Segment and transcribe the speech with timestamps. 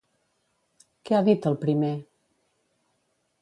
[1.09, 1.93] Què ha dit el primer?